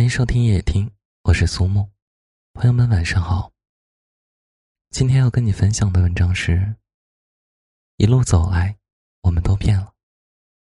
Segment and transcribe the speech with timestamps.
[0.00, 0.90] 欢迎收听夜听，
[1.24, 1.86] 我是苏木。
[2.54, 3.52] 朋友们晚上好。
[4.88, 6.74] 今天要跟你分享的文章是：
[7.98, 8.74] 一路走来，
[9.20, 9.92] 我们都变了。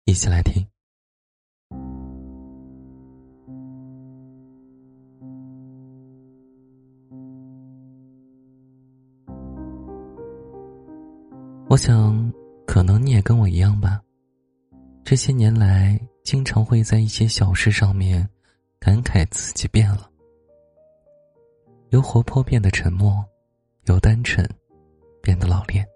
[0.07, 0.67] 一起来听。
[11.69, 12.33] 我想，
[12.67, 14.03] 可能你也跟我一样吧。
[15.05, 18.29] 这些年来，经常会在一些小事上面。
[18.85, 20.11] 感慨自己变了，
[21.91, 23.25] 由活泼变得沉默，
[23.85, 24.45] 由单纯
[25.23, 25.87] 变得老练。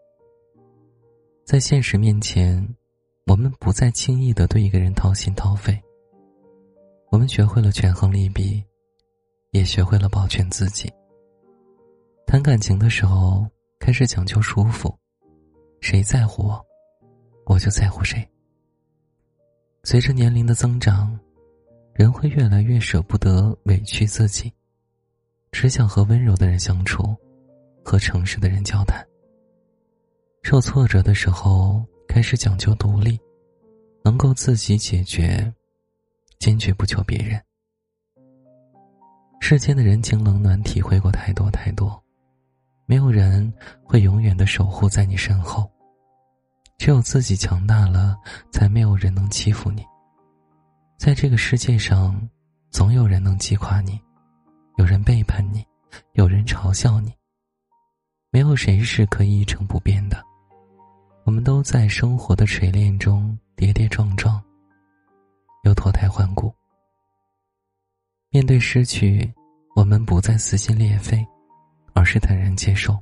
[1.44, 2.64] 在现实面前，
[3.26, 5.76] 我们不再轻易的对一个人掏心掏肺。
[7.10, 8.62] 我们学会了权衡利弊，
[9.50, 10.88] 也学会了保全自己。
[12.24, 13.44] 谈感情的时候，
[13.80, 14.96] 开始讲究舒服，
[15.80, 16.64] 谁在乎我，
[17.46, 18.24] 我就在乎谁。
[19.82, 21.18] 随着年龄的增长。
[21.96, 24.52] 人会越来越舍不得委屈自己，
[25.50, 27.16] 只想和温柔的人相处，
[27.82, 29.02] 和诚实的人交谈。
[30.42, 33.18] 受挫折的时候，开始讲究独立，
[34.04, 35.50] 能够自己解决，
[36.38, 37.42] 坚决不求别人。
[39.40, 41.98] 世间的人情冷暖，体会过太多太多，
[42.84, 43.50] 没有人
[43.82, 45.66] 会永远的守护在你身后，
[46.76, 48.18] 只有自己强大了，
[48.52, 49.82] 才没有人能欺负你。
[50.96, 52.18] 在这个世界上，
[52.70, 54.00] 总有人能击垮你，
[54.76, 55.64] 有人背叛你，
[56.14, 57.12] 有人嘲笑你。
[58.30, 60.22] 没有谁是可以一成不变的。
[61.24, 64.42] 我们都在生活的锤炼中跌跌撞撞，
[65.64, 66.52] 又脱胎换骨。
[68.30, 69.32] 面对失去，
[69.74, 71.24] 我们不再撕心裂肺，
[71.94, 72.94] 而是坦然接受；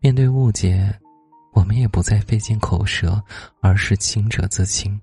[0.00, 0.92] 面对误解，
[1.52, 3.22] 我们也不再费尽口舌，
[3.60, 5.00] 而是清者自清。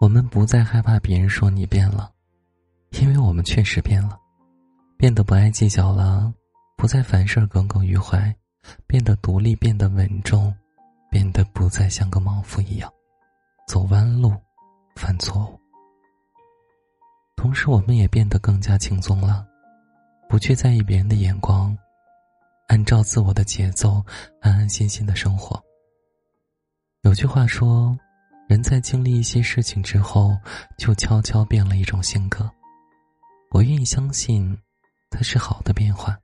[0.00, 2.10] 我们不再害怕别人说你变了，
[3.00, 4.16] 因为我们确实变了，
[4.96, 6.32] 变得不爱计较了，
[6.76, 8.32] 不再凡事耿耿于怀，
[8.86, 10.54] 变得独立，变得稳重，
[11.10, 12.88] 变得不再像个莽夫一样，
[13.66, 14.32] 走弯路，
[14.94, 15.60] 犯错误。
[17.36, 19.44] 同时，我们也变得更加轻松了，
[20.28, 21.76] 不去在意别人的眼光，
[22.68, 24.00] 按照自我的节奏，
[24.40, 25.60] 安安心心的生活。
[27.02, 27.98] 有句话说。
[28.48, 30.34] 人在经历一些事情之后，
[30.78, 32.50] 就悄悄变了一种性格。
[33.50, 34.58] 我愿意相信，
[35.10, 36.18] 它是好的变化。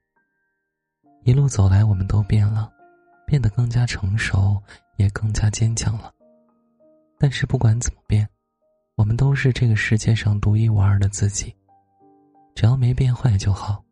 [1.24, 2.72] 一路走来，我们都变了，
[3.26, 4.58] 变得更加成熟，
[4.96, 6.10] 也更加坚强了。
[7.18, 8.26] 但是不管怎么变，
[8.96, 11.54] 我们都是这个世界上独一无二的自己。
[12.54, 13.84] 只要没变坏就好，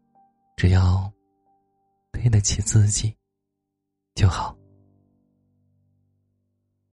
[0.57, 1.13] 只要
[2.13, 3.15] 对得起自己
[4.15, 4.57] 就好。